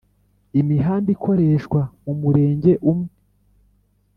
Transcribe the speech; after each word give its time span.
imihanda 0.59 1.07
ikoreshwa 1.15 1.81
mu 2.03 2.13
Murenge 2.21 2.71
umwe 2.91 3.11